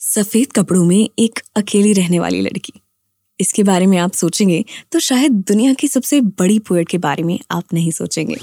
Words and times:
सफ़ेद 0.00 0.52
कपड़ों 0.52 0.84
में 0.84 1.08
एक 1.18 1.40
अकेली 1.56 1.92
रहने 1.92 2.18
वाली 2.18 2.40
लड़की। 2.40 2.72
इसके 3.40 3.62
बारे 3.62 3.86
में 3.86 3.96
आप 3.98 4.12
सोचेंगे 4.12 4.64
तो 4.92 4.98
शायद 4.98 5.32
दुनिया 5.48 5.72
की 5.74 5.88
सबसे 5.88 6.20
बड़ी 6.20 6.58
पोएट 6.58 6.88
के 6.88 6.98
बारे 6.98 7.22
में 7.22 7.38
आप 7.50 7.74
नहीं 7.74 7.90
सोचेंगे। 7.90 8.36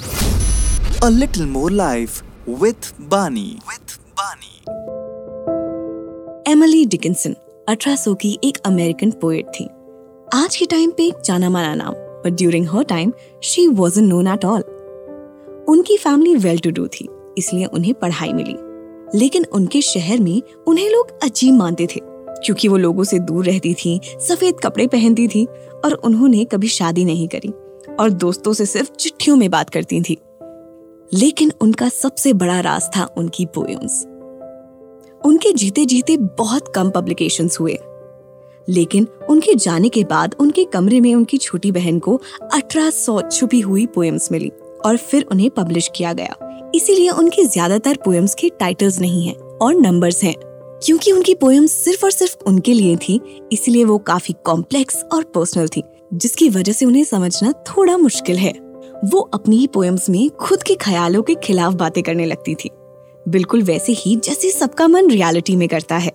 A 1.03 1.09
little 1.11 1.47
more 1.53 1.71
life 1.71 2.19
with 2.61 2.91
Bani. 3.13 3.47
With 3.69 3.95
Bani. 4.19 4.53
Emily 6.51 6.85
Dickinson 6.85 7.35
1800 7.69 8.15
की 8.21 8.37
एक 8.43 8.57
अमेरिकन 8.65 9.11
पोएट 9.21 9.45
थी। 9.59 9.65
आज 10.33 10.55
के 10.55 10.65
टाइम 10.65 10.91
पे 10.91 11.07
एक 11.07 11.21
जाना 11.25 11.49
माना 11.49 11.73
नाम 11.75 11.93
but 11.93 12.37
during 12.37 12.67
her 12.67 12.83
time 12.83 13.13
she 13.43 13.67
wasn't 13.67 14.03
known 14.03 14.27
at 14.27 14.45
all 14.45 14.61
उनकी 15.69 15.97
फैमिली 15.97 16.35
वेल 16.35 16.59
टू 16.59 16.71
डू 16.71 16.87
थी 16.87 17.07
इसलिए 17.37 17.65
उन्हें 17.65 17.93
पढ़ाई 17.93 18.33
मिली। 18.33 18.55
लेकिन 19.15 19.45
उनके 19.51 19.81
शहर 19.81 20.19
में 20.19 20.41
उन्हें 20.67 20.89
लोग 20.89 21.07
अजीब 21.23 21.55
मानते 21.55 21.85
थे, 21.85 21.99
क्योंकि 22.03 22.67
वो 22.67 22.77
लोगों 22.77 23.03
से 23.03 23.19
दूर 23.19 23.45
रहती 23.45 23.73
थी, 23.73 23.99
सफ़ेद 24.19 24.55
कपड़े 24.63 24.87
पहनती 24.87 25.27
थी 25.27 25.45
और 25.85 25.93
उन्होंने 25.93 26.45
कभी 26.45 26.67
शादी 26.67 27.05
नहीं 27.05 27.27
करी 27.27 27.49
और 27.99 28.09
दोस्तों 28.09 28.53
से 28.53 28.65
सिर्फ़ 28.65 28.91
चिट्ठियों 28.91 29.37
में 29.37 29.49
बात 29.51 29.69
करती 29.69 30.01
थी। 30.01 30.17
लेकिन 31.13 31.51
उनका 31.61 31.89
सबसे 31.89 32.33
बड़ा 32.33 32.59
राज 32.59 32.89
था 32.97 33.13
उनकी 33.17 33.45
पोएम्स 33.45 34.05
उनके 35.25 35.51
जीते 35.53 35.85
जीते 35.85 36.17
बहुत 36.17 36.71
कम 36.75 36.89
पब्लिकेशंस 36.89 37.59
हुए। 37.59 37.77
लेकिन 38.69 39.07
उनके 39.29 39.55
जाने 39.55 39.89
के 39.89 40.03
बाद 40.03 40.35
उनके 40.39 40.63
कमरे 40.63 40.99
में 40.99 41.15
उनकी 41.15 41.37
छोटी 41.37 41.71
बहन 41.71 41.99
को 41.99 42.21
अठारह 42.53 42.89
सौ 42.89 43.21
छुपी 43.21 43.59
हुई 43.59 43.85
पोएम्स 43.85 44.31
मिली। 44.31 44.51
और 44.85 44.97
फिर 44.97 45.25
उन्हें 45.31 45.49
पब्लिश 45.49 45.91
किया 45.95 46.13
गया। 46.13 46.35
इसीलिए 46.75 47.09
उनकी 47.09 47.45
ज़्यादातर 47.45 47.97
पोएम्स 48.05 48.35
के 48.35 48.49
टाइटल्स 48.49 48.99
नहीं 48.99 49.27
हैं 49.27 49.35
और 49.35 49.75
नंबर्स 49.75 50.23
हैं। 50.23 50.35
क्योंकि 50.83 51.11
उनकी 51.11 51.33
पोएम्स 51.33 51.71
सिर्फ़ 51.71 52.05
और 52.05 52.11
सिर्फ़ 52.11 52.37
उनके 52.47 52.73
लिए 52.73 52.95
थी, 52.95 53.21
इसलिए 53.51 53.83
वो 53.83 53.97
काफ़ी 53.97 54.35
कॉम्प्लेक्स 54.45 55.03
और 55.13 55.23
पर्सनल 55.23 55.67
थी, 55.67 55.83
जिसकी 56.13 56.49
वजह 56.49 56.71
से 56.71 56.85
उन्हें 56.85 57.03
समझना 57.03 57.51
थोड़ा 57.51 57.97
मुश्किल 57.97 58.37
है। 58.37 58.53
वो 59.05 59.19
अपनी 59.19 59.57
ही 59.57 59.67
पोएम्स 59.67 60.09
में 60.09 60.29
खुद 60.29 60.63
के 60.63 60.75
ख्यालों 60.75 61.21
के 61.21 61.35
खिलाफ 61.35 61.73
बातें 61.73 62.03
करने 62.03 62.25
लगती 62.25 62.55
थी। 62.55 62.69
बिल्कुल 63.27 63.63
वैसे 63.63 63.93
ही 63.93 64.15
जैसे 64.15 64.51
सबका 64.51 64.87
मन 64.87 65.09
रियलिटी 65.09 65.55
में 65.55 65.67
करता 65.67 65.97
है। 65.97 66.11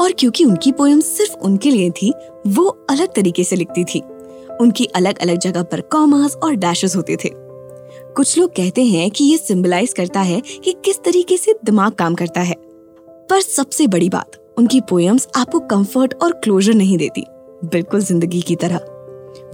और 0.00 0.12
क्योंकि 0.18 0.44
उनकी 0.44 0.72
पोएम 0.72 1.00
सिर्फ़ 1.00 1.36
उनके 1.36 1.70
लिए 1.70 1.90
थी, 1.90 2.12
वो 2.46 2.86
अलग 2.90 3.14
तरीके 3.14 3.44
से 3.44 3.56
लिखती 3.56 3.84
थी। 3.84 4.02
उनकी 4.60 4.84
अलग 4.84 5.18
अलग 5.18 5.38
जगह 5.38 5.62
पर 5.62 5.80
कॉमास 5.80 6.36
और 6.36 6.54
डैशेस 6.54 6.96
होते 6.96 7.16
थे। 7.16 7.28
कुछ 8.16 8.38
लोग 8.38 8.50
कहते 8.50 8.84
हैं 8.84 9.10
कि 9.10 9.24
ये 9.24 9.36
सिंबलाइज 9.36 9.92
करता 9.92 10.20
है 10.20 10.40
कि 10.64 10.72
किस 10.84 10.98
तरीके 11.04 11.36
से 11.36 11.54
दिमाग 11.64 11.92
काम 11.92 12.14
करता 12.14 12.40
है 12.40 12.54
पर 13.30 13.40
सबसे 13.40 13.86
बड़ी 13.86 14.08
बात, 14.08 14.30
उनकी 14.58 14.80
पोएम्स 14.80 15.28
आपको 15.36 15.60
कंफर्ट 15.60 16.14
और 16.22 16.32
क्लोजर 16.44 16.74
नहीं 16.74 16.96
देती, 16.98 17.24
बिल्कुल 17.64 18.00
ज़िंदगी 18.00 18.40
की 18.40 18.56
तरह 18.56 18.80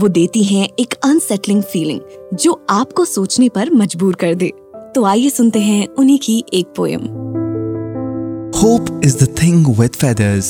वो 0.01 0.09
देती 0.09 0.45
हैं 0.45 0.69
एक 0.81 0.95
अनसेटलिंग 1.05 1.63
फीलिंग 1.63 2.01
जो 2.35 2.67
आपको 2.71 3.05
सोचने 3.05 3.48
पर 3.48 3.71
मजबूर 3.71 4.15
कर 4.15 4.35
दे 4.35 4.53
तो 4.95 5.05
आइए 5.05 5.31
सुनते 5.31 5.61
हैं 5.61 5.87
उन्हीं 5.89 6.19
की 6.19 6.45
एक 6.55 6.73
poem 6.77 7.09
Hope 8.57 8.89
is 9.05 9.17
the 9.17 9.27
thing 9.39 9.59
with 9.79 9.95
feathers. 9.95 10.47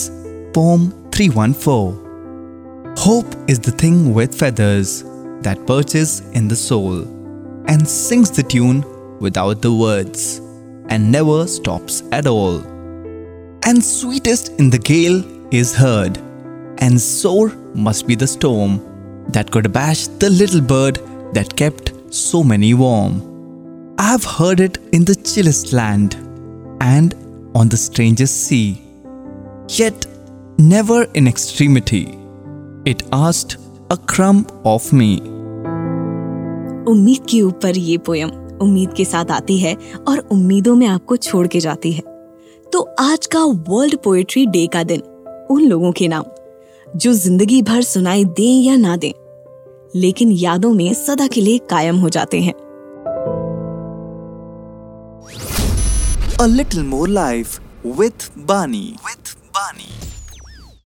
Poem 0.54 0.82
314. 1.10 2.94
Hope 2.96 3.34
is 3.48 3.58
the 3.58 3.72
thing 3.72 4.14
with 4.14 4.32
feathers 4.32 5.02
that 5.42 5.66
perches 5.66 6.22
in 6.32 6.46
the 6.46 6.56
soul 6.56 7.15
and 7.68 7.86
sings 7.86 8.30
the 8.30 8.42
tune 8.42 8.84
without 9.18 9.62
the 9.62 9.72
words 9.72 10.40
and 10.88 11.10
never 11.10 11.46
stops 11.46 12.02
at 12.12 12.26
all. 12.26 12.58
And 13.64 13.82
sweetest 13.82 14.50
in 14.60 14.70
the 14.70 14.78
gale 14.78 15.24
is 15.52 15.74
heard, 15.74 16.18
and 16.78 17.00
sore 17.00 17.48
must 17.74 18.06
be 18.06 18.14
the 18.14 18.26
storm 18.26 18.80
that 19.30 19.50
could 19.50 19.66
abash 19.66 20.06
the 20.18 20.30
little 20.30 20.60
bird 20.60 21.00
that 21.34 21.56
kept 21.56 21.92
so 22.14 22.44
many 22.44 22.74
warm. 22.74 23.94
I 23.98 24.10
have 24.10 24.24
heard 24.24 24.60
it 24.60 24.78
in 24.92 25.04
the 25.04 25.14
chillest 25.14 25.72
land 25.72 26.14
and 26.80 27.14
on 27.54 27.68
the 27.68 27.76
strangest 27.76 28.44
sea, 28.46 28.80
yet 29.68 30.06
never 30.58 31.04
in 31.14 31.26
extremity. 31.26 32.18
It 32.84 33.02
asked 33.12 33.56
a 33.90 33.96
crumb 33.96 34.46
of 34.64 34.92
me. 34.92 35.35
उम्मीद 36.88 37.26
के 37.30 37.40
ऊपर 37.42 37.76
ये 37.76 37.96
poem 37.98 38.30
उम्मीद 38.62 38.92
के 38.96 39.04
साथ 39.04 39.30
आती 39.30 39.58
है 39.58 39.74
और 40.08 40.18
उम्मीदों 40.32 40.74
में 40.76 40.86
आपको 40.86 41.16
छोड़ 41.16 41.46
के 41.46 41.60
जाती 41.60 41.92
है 41.92 42.02
तो 42.72 42.80
आज 43.00 43.26
का 43.26 43.42
वर्ल्ड 43.68 43.96
पोएट्री 44.04 44.46
डे 44.46 44.66
का 44.66 44.82
दिन, 44.82 45.00
उन 45.50 45.64
लोगों 45.64 45.92
के 45.92 46.08
नाम, 46.08 46.24
जो 46.96 47.12
ज़िंदगी 47.12 47.60
भर 47.62 47.82
सुनाई 47.82 48.24
दें 48.24 48.62
या 48.62 48.76
ना 48.76 48.96
दें, 48.96 49.12
लेकिन 49.96 50.32
यादों 50.32 50.72
में 50.74 50.92
सदा 50.94 51.26
के 51.26 51.40
लिए 51.40 51.58
कायम 51.70 51.96
हो 51.96 52.08
जाते 52.08 52.40
हैं 52.40 52.54
A 56.38 56.46
little 56.46 56.82
more 56.84 57.06
life 57.08 57.60
with 57.98 58.30
Bani. 58.48 58.96
With 59.04 59.36
Bani. 59.54 60.05